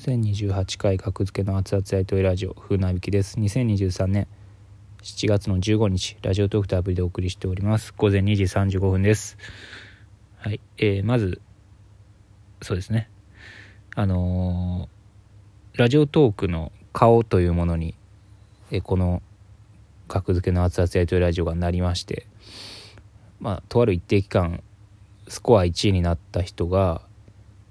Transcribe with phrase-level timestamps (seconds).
[0.00, 3.38] 1028回格付けの熱々やりとりラジオ風なびきです。
[3.38, 4.28] 2023年
[5.02, 7.92] 7月の15日ラジオトークとアプリでお送りしております。
[7.94, 9.36] 午前2時35分です。
[10.38, 11.42] はいえー、まず
[12.62, 13.10] そうですね。
[13.94, 17.94] あのー、ラジオトークの顔というものに、
[18.70, 19.20] えー、この
[20.08, 22.26] 格付けの熱々やりとりラジオがなりまして
[23.38, 24.62] まあとある一定期間
[25.28, 27.02] スコア1位になった人が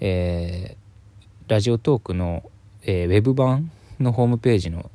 [0.00, 0.79] えー、
[1.50, 2.48] ラジオトークの、
[2.84, 4.88] えー、ウェブ版のホームページの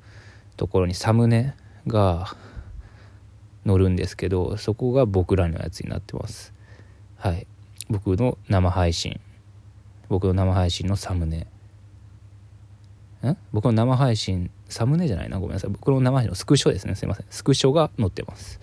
[0.56, 1.54] ところにサムネ
[1.86, 2.34] が
[3.66, 6.54] 載るんですけどそこが僕らのやつになってます。
[7.18, 7.46] はい。
[7.90, 9.20] 僕の生配信。
[10.08, 11.46] 僕の生配信のサムネ。
[13.26, 13.38] ん？
[13.52, 15.42] 僕の生配信サムネじゃないな？
[15.42, 15.72] ごめんなさい。
[15.72, 16.96] 僕の生配信のスクショですね。
[16.96, 17.26] すいません。
[17.30, 18.62] スクショが載ってます。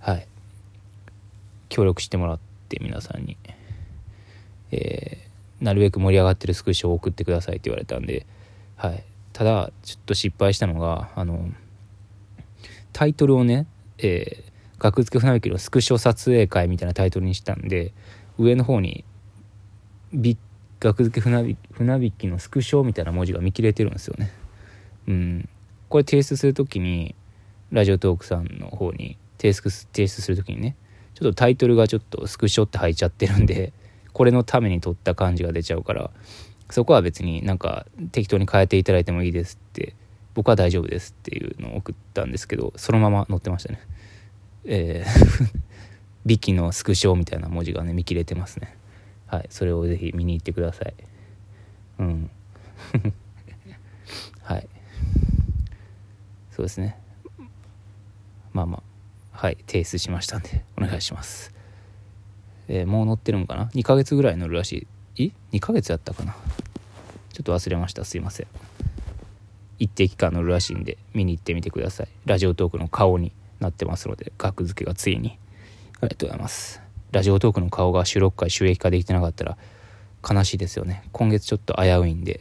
[0.00, 0.26] はい。
[1.68, 3.36] 協力してもらって皆さんに。
[4.72, 5.31] えー
[5.62, 8.26] なるべく盛り上がってるスクショを送ってくださいって言われたんで、
[8.76, 11.48] はい、ただちょっと失敗したのがあの
[12.92, 13.66] タイトルをね、
[13.98, 17.92] えー「学付け船引きのスクショ撮影会」みたいなタイトルにしたんで
[18.38, 19.04] 上の方に
[20.80, 21.56] 「学付け船
[22.04, 24.32] 引きのスクショ」みたいな文字が見切れてるんですよね。
[25.06, 25.48] うん、
[25.88, 27.14] これ提出する時に
[27.70, 30.76] ラジオトークさんの方に提出提出する時にね
[31.14, 33.72] ちょっとタイトルがちょっとスクショって入っちゃってるんで
[34.12, 36.10] これのために撮った感じが出ちゃうから
[36.70, 39.94] そこは別になんか適当に変えていただいてもいいですって
[40.34, 43.80] 僕は大丈夫ですっていうのを送ったんですけどそのまま載ってましたね。
[44.64, 45.62] えー
[46.24, 48.76] ビキのスクショみたいな文字がね見切れてますね。
[49.26, 50.94] はいそれをぜひ見に行ってください。
[51.98, 52.30] うん。
[54.42, 54.68] はい。
[56.52, 56.96] そうですね。
[58.52, 58.82] まあまあ。
[59.32, 61.52] はい提出しましたんでお願いします。
[62.68, 65.24] えー、もう乗ってるんかな？2ヶ月ぐらい乗るらしい。
[65.24, 66.34] い？2ヶ月やったかな？
[67.32, 68.04] ちょっと忘れました。
[68.04, 68.46] すいません。
[69.78, 72.08] 一定期間乗るらしいんで見に行ってみてください。
[72.24, 75.38] ラジオトークの顔になってますので額付けがついに。
[76.00, 76.80] ありがとうございます。
[77.10, 79.56] ラジオトークの顔が収録回収益化できてなかったら
[80.28, 81.04] 悲しいですよね。
[81.12, 82.40] 今月ちょっと危ういんで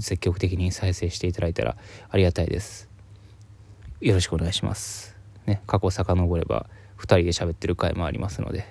[0.00, 1.76] 積極的に再生していただいたら
[2.08, 2.88] ありがたいです。
[4.00, 5.16] よろしくお願いします。
[5.46, 6.66] ね過去遡れば
[6.98, 8.66] 2人で喋ってる回もありますので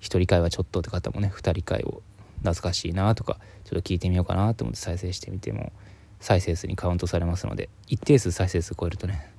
[0.00, 2.02] 1人会はちょっとって方もね2人会を
[2.38, 5.72] 懐かしいなとかちょっと聞いてみようかなと思って再生してみても
[6.20, 9.30] 再生数にカウントされますので一定数再生数超えるとね、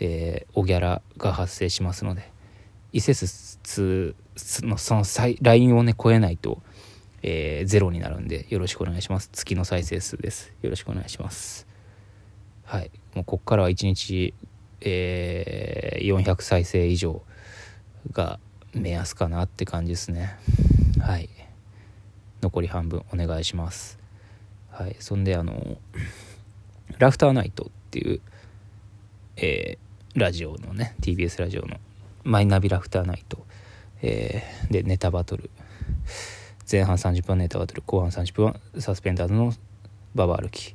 [0.00, 2.30] えー、おギャラが発生しますので
[2.92, 4.14] 一定数
[4.62, 5.04] のその
[5.42, 6.62] ラインをね超えないと、
[7.22, 9.30] えー、ゼロになるんでよろしくお願いします。
[9.32, 10.52] 月の再生数です。
[10.62, 11.66] よろしくお願いします。
[12.64, 12.90] はい。
[13.14, 14.32] もうこっからは1日、
[14.80, 17.22] えー、400再生以上
[18.12, 18.38] が
[18.74, 20.36] 目安かなって感じですね。
[21.00, 21.28] はい。
[22.42, 23.98] 残り半分お願いします。
[24.70, 24.96] はい。
[24.98, 25.76] そんであの
[26.98, 28.20] ラフターナイトっていう
[29.36, 31.76] えー、ラジオのね TBS ラジオの
[32.22, 33.44] マイナビラフターナイト、
[34.00, 35.50] えー、でネタバトル。
[36.70, 37.82] 前半30分はネタバトル。
[37.84, 39.52] 後半30分はサスペンダーズの
[40.14, 40.74] ババ歩き。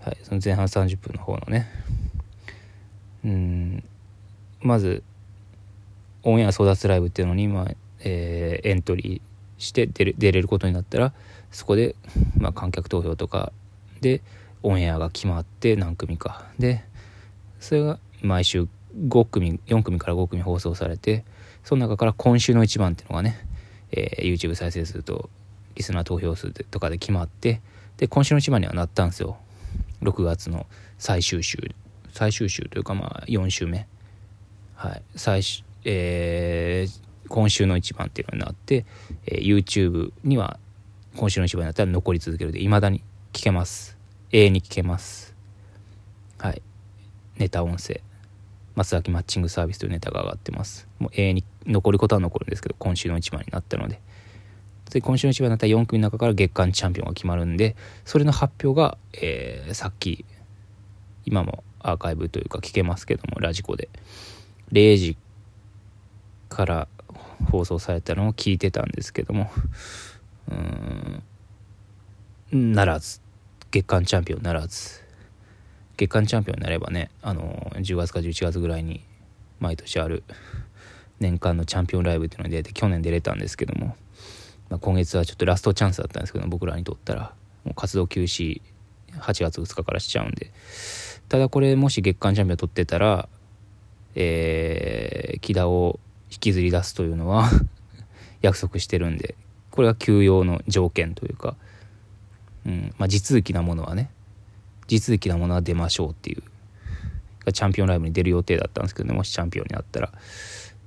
[0.00, 0.18] はい。
[0.22, 1.68] その前半30分の方のね。
[3.24, 3.84] うん。
[4.60, 5.02] まず
[6.22, 7.66] オンエア争奪ライブっていうのに、まあ
[8.00, 11.12] えー、エントリーして出れ出れることになったら
[11.50, 11.96] そこで、
[12.38, 13.52] まあ、観客投票とか
[14.00, 14.22] で
[14.62, 16.44] オンエアが決まって何組か。
[16.58, 16.84] で
[17.60, 21.24] それが毎週5組4組から5組放送されて
[21.64, 23.38] その中から今週の一番っていうのがね、
[23.90, 25.28] えー、YouTube 再生数と
[25.74, 27.60] リスナー投票数とかで決まって
[27.96, 29.38] で今週の一番にはなったんですよ。
[30.02, 30.66] 6月の
[30.98, 31.58] 最終週
[32.12, 33.86] 最終週というかまあ4週目。
[34.74, 35.02] はい。
[35.16, 38.84] 最終えー、今週の一番っていうのになって、
[39.24, 40.58] えー、YouTube には
[41.16, 43.96] 今週の一番になったら残り続けるで未だに聞けます。
[44.30, 45.34] 永遠に聞けます。
[46.36, 46.60] はい。
[47.38, 48.02] ネタ音声。
[48.74, 50.86] 松崎マッチングサービスというネタが上がってます。
[50.98, 53.98] もう永遠に残ることは残るんですけど今週の一番になったので。
[54.90, 57.76] で今週の一番になったら4組の中から月間チャンピオンが決まるんで
[58.06, 60.24] それの発表が、えー、さっき
[61.26, 63.88] 今もアーカイブというか聞けますけどもラジコで。
[64.72, 65.16] 0時
[66.48, 66.88] から
[67.50, 69.50] 放送されたのを聞いてたんですけども
[72.52, 73.20] うんならず
[73.70, 75.02] 月間チャンピオンならず
[75.96, 79.04] 月間チャンピオンになればねあの10月か11月ぐらいに
[79.60, 80.24] 毎年ある
[81.20, 83.96] 年間のチャンピオンライブっていうのに出て去年出れたんですけども、
[84.70, 87.34] まあ、今月はちょっとラストチャンスだったんですけど僕らにとったら
[87.64, 88.62] もう活動休止
[89.18, 90.52] 8月2日からしちゃうんで
[91.28, 93.28] ただこれもし月間チャンピオン取ってたら
[94.20, 97.48] えー、木田を引きずり出すというのは
[98.42, 99.34] 約束してるんで
[99.70, 101.56] これが休養の条件というか
[102.66, 104.10] うんまあ、地続きなものはね
[104.86, 106.42] 地続きなものは出ましょうっていう
[107.52, 110.12] チャンピオンライブに出る予定だったんですけどねもしチャンピオンになったら。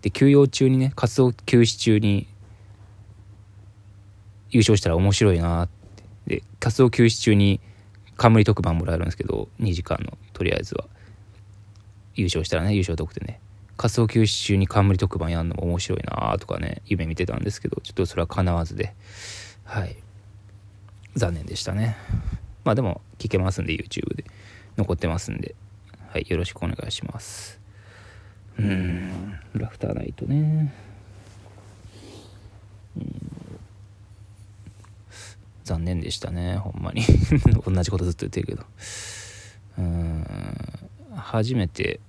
[0.01, 2.27] で休養中にね活動休止中に
[4.49, 6.03] 優勝したら面白いなって。
[6.35, 7.59] で活動休止中に
[8.15, 10.85] 冠特番もらえるんですけど2時間のとりあえずは。
[12.13, 13.39] 優勝したらね優勝特典ね。
[13.81, 18.93] 活動休止中に冠特番やるのも面白いなとかね夢見てたんですけどちょっとそれは叶わずで。
[19.63, 19.95] はい。
[21.15, 21.97] 残念でしたね。
[22.63, 24.25] まあでも聞けますんで YouTube で。
[24.77, 25.55] 残ってますんで。
[26.09, 27.59] はいよろしくお願いします。
[28.59, 29.39] うん。
[29.55, 30.71] ラフターナイトね。
[35.63, 37.01] 残念でしたねほんまに。
[37.65, 38.63] 同じことずっと言ってるけど。
[39.79, 40.27] うん。
[41.15, 41.99] 初めて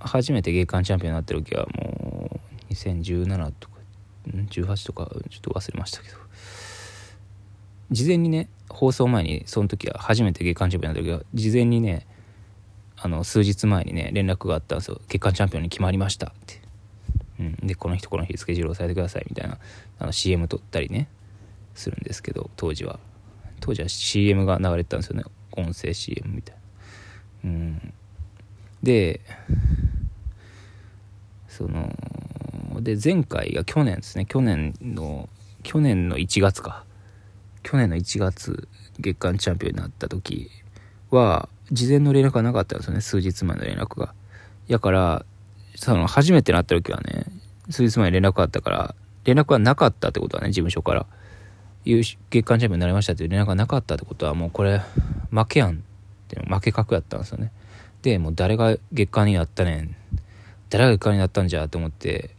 [0.00, 2.40] 初めて月間チャンピオンになった時はも
[2.70, 3.76] う2017とか
[4.28, 6.16] 18とかちょっと忘れましたけど。
[7.90, 12.06] 事前にね放送前にその時は初めて月間チャンピオンになった時は事前にね
[12.98, 15.00] あの数日前にね連絡があったんですよ。
[15.08, 16.60] 月間チャンピオンに決まりましたって、
[17.40, 19.58] うん、でこの人この日スケジュールをされてくださいみたいな
[19.98, 21.08] あの CM 撮ったりね
[21.74, 22.98] するんですけど当時は。
[23.60, 25.24] 当時は CM が流れてたんですよね。
[25.52, 26.56] 音声 CM みたい
[27.44, 27.50] な。
[27.50, 27.94] うん。
[28.82, 29.20] で
[31.58, 31.92] その
[32.80, 34.26] で前回が去年ですね。
[34.26, 35.28] 去年の
[35.64, 36.84] 去年の1月か。
[37.64, 38.68] 去年の1月
[39.00, 40.48] 月間チャンピオンになった時
[41.10, 43.00] は事前の連絡がなかったんですよね。
[43.00, 44.14] 数日前の連絡が。
[44.68, 45.26] やから
[45.74, 47.24] その初めてなった時はね
[47.70, 48.94] 数日前に連絡があったから
[49.24, 51.06] 連絡がなかったってことはね事務所から。
[51.84, 54.82] 月間チャンピオンになりましたっていう連絡がなかったってことはもうこれ
[55.30, 55.74] 負けやんっ
[56.28, 57.50] て負け確やったんですよね。
[58.02, 59.96] でもう誰が月間になったねん
[60.70, 62.30] 誰が月になったんじゃと思って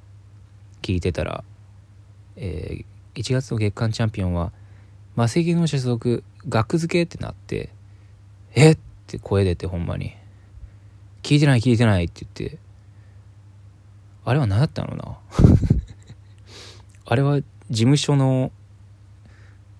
[0.81, 1.43] 聞いてたら、
[2.35, 4.51] えー、1月の月間チャンピオンは
[5.15, 7.69] 魔石の所属額付けってなって
[8.53, 8.77] えっ
[9.07, 10.15] て声出てほんまに
[11.23, 12.57] 聞いてない聞いてないって言って
[14.25, 15.17] あれは何だったのな？
[17.05, 18.51] あれは事務所の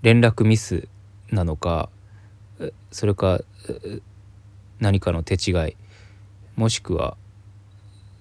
[0.01, 0.87] 連絡ミス
[1.31, 1.89] なのか
[2.91, 3.41] それか
[4.79, 5.75] 何かの手違い
[6.55, 7.15] もしくは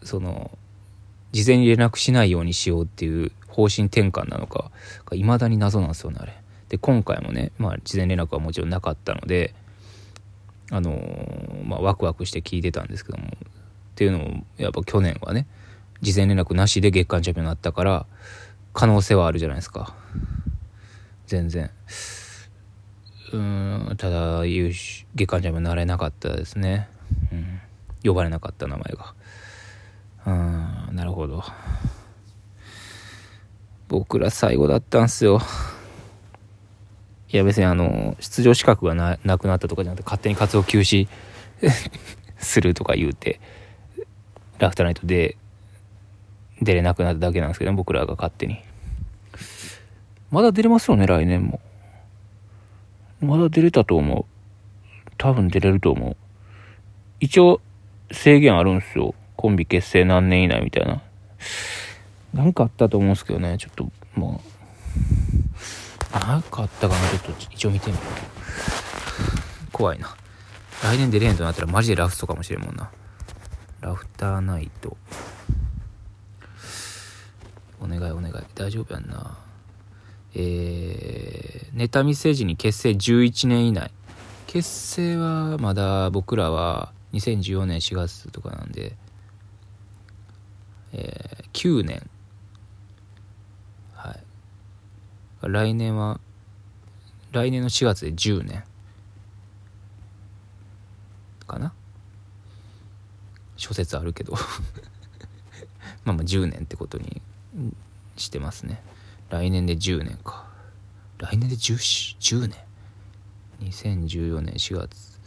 [0.09, 0.51] その
[1.33, 4.71] 事前に連絡しないようにしようっていう方針転換なのか
[5.13, 6.33] いまだに謎なんですよねあれ。
[6.71, 9.55] で今回もね、まあ、事前連絡はもちろんなかったので
[10.71, 13.31] あのー、まあ、ワクワクして聞いてたんですけどもっ
[13.95, 15.47] ていうのもやっぱ去年はね
[16.01, 18.07] 事前連絡なしで月間チャンピオンになったから
[18.73, 19.95] 可能性はあるじゃないですか。
[21.27, 21.71] 全然。
[23.33, 26.89] うんただ月間チャンピオンになれなかったですね、
[27.31, 27.61] うん、
[28.03, 29.15] 呼ばれなかった名前が。
[30.29, 31.43] うんなるほど。
[33.89, 35.41] 僕ら最後だったんすよ。
[37.33, 41.09] いや別にあの出場資格がななくなったとかじゃなくて勝手に活動休止
[42.37, 43.41] するとか言うて
[44.59, 45.37] ラフターナイトで
[46.61, 48.59] 出れなくなっただけなんですけど、ね、僕らが勝手に。
[50.31, 51.61] まだ出れますよね来年も。
[53.21, 54.25] まだ出れたと思う。
[55.17, 56.17] 多分出れると思う。
[57.21, 57.63] 一応
[58.13, 59.15] 制限あるんですよ。
[59.39, 61.01] コンビ結成何年以内みたいな。
[62.35, 63.57] なんかあったと思うんですけどね。
[63.57, 67.09] ちょっともう何かあったかな？
[67.11, 69.73] ちょっと一応見てみよう。
[69.73, 70.17] 怖いな。
[70.83, 72.91] 来年出れへんとなったらマジでラストかもしれんもんな。
[73.81, 74.97] ラフターナイト。
[77.81, 78.35] お願いお願い。
[78.57, 79.39] 大丈夫やんな。
[80.35, 83.93] えー、ネタ見せ時に結成11年以内。
[84.49, 88.97] 結成はまだ僕らは2014年4月とかなんで、
[91.65, 92.09] えー、9年
[95.43, 96.21] 来年は
[97.31, 98.65] 来年の4月で10年。
[101.47, 101.73] かな？
[103.57, 104.35] 諸説あるけど。
[106.05, 107.23] まあまあ10年ってことに
[108.17, 108.83] してますね。
[109.31, 110.49] 来年で10年か。
[111.19, 112.57] 来年で 10, 10年
[113.61, 115.21] ？2014年4月。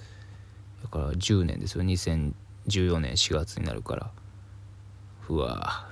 [0.83, 1.83] だから10年ですよ。
[1.83, 4.11] 2014年4月になるから。
[5.29, 5.90] うわ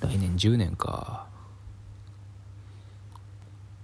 [0.00, 1.26] 来年10年か。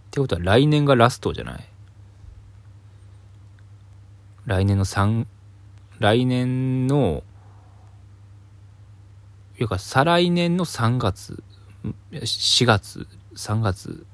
[0.09, 1.69] ってことは来年がラストじゃない？
[4.47, 5.27] 来年の3
[5.99, 7.23] 来年の
[9.59, 11.43] いうか再来年の3月
[12.13, 14.07] 4月3月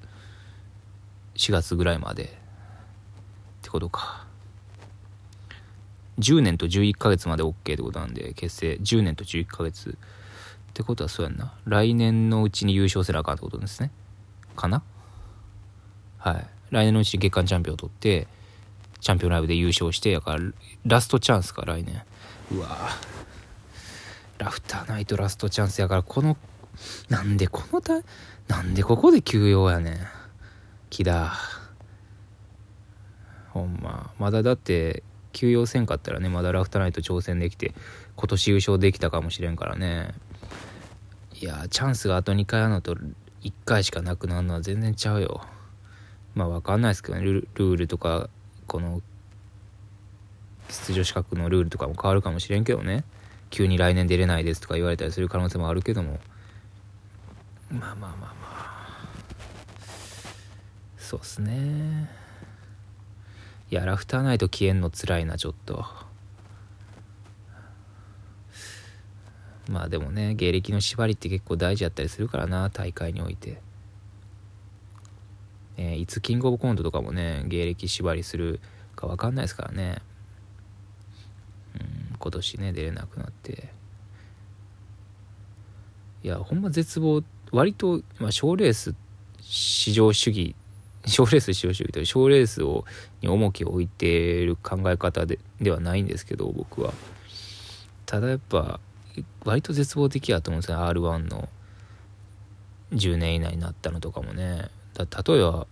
[1.35, 2.29] 4月ぐらいまでっ
[3.63, 4.27] てことか。
[6.19, 8.75] 10年と11ヶ月まで OK ってことなんで結成。
[8.75, 9.97] 10年と11ヶ月。
[10.73, 11.53] ってことはそうやんな。
[11.67, 13.91] 来年のうちに優勝せなあかんってことですね。
[14.57, 14.83] かな？
[16.17, 16.47] はい。
[16.71, 18.27] 来年のうちに月間チャンピオンを取って
[19.01, 20.43] チャンピオンライブで優勝してやから
[20.87, 22.03] ラストチャンスか来年。
[22.51, 22.89] うわ
[24.39, 26.39] ラフターナイトラストチャンスやからこの
[27.11, 28.01] なんでこのた
[28.49, 29.99] なんでここで休養やねん。
[30.89, 31.35] 木だ
[33.51, 34.11] ほんま。
[34.19, 35.03] まだだって
[35.33, 37.75] 休養せんかったらねまだラフターナイト挑戦できて
[38.17, 40.15] 今年優勝できたかもしれんからね。
[41.43, 45.45] いやチャンスがあと2回あるのと1回しかなくなるのは全然ちゃうよ。
[46.37, 47.25] まあ分かんないですけどね。
[47.25, 48.31] ルールとか
[48.69, 49.03] この
[50.69, 53.03] 出場資格のルールとかも変わるかもしれんけどね。
[53.51, 56.21] 急に来年出れないですとか言われたりする可能性もあるけども。
[57.73, 59.09] まあまあまあまあ。
[60.97, 62.09] そうっすね。
[63.69, 65.85] いやラフターナイト消えんのつらいなちょっと。
[69.69, 73.61] まあでもね芸歴の縛りって結構大事やったりするからな大会において。
[75.77, 78.61] えー、いつキングオブコントとかもね芸歴縛りする
[78.95, 79.99] か分かんないですからね。
[81.75, 83.73] うん今年ね出れなくなって。
[86.23, 88.95] いやほんま絶望割とまあ賞レース
[89.41, 90.55] 至上主義
[91.05, 92.85] 賞レース至上主義という賞レースを
[93.21, 96.93] に重きを置いている考え方でではないんですけど僕は。
[98.07, 98.79] ただやっぱ
[99.45, 101.49] 割と絶望的やと思うんですよ r 1の
[102.93, 104.71] 10年以内になったのとかもね。
[104.97, 105.67] 例えば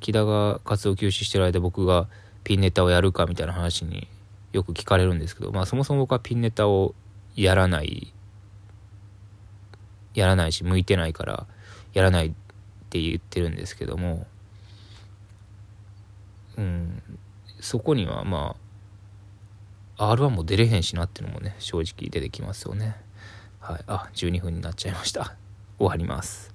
[0.00, 2.08] 木田が活動休止してる間僕が
[2.42, 4.08] ピンネタをやるかみたいな話に
[4.52, 6.94] よく聞かれるんですけどまあそもそも僕はピンネタを
[7.36, 8.12] やらない
[10.14, 11.46] やらないし向いてないから
[11.92, 12.32] やらないっ
[12.90, 14.26] て言ってるんですけども。
[16.56, 17.02] うん。
[17.60, 18.69] そこにはまあ
[20.00, 22.96] R1 も出れへんしなっていうのもね正直出てきますよね。
[23.60, 23.84] はい。
[23.86, 25.36] あ12分になっちゃいました。
[25.78, 26.49] 終わります。